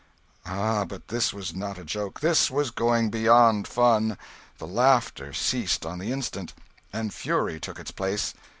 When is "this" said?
1.09-1.31, 2.21-2.49